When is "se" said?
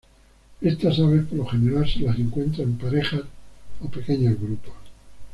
1.87-1.99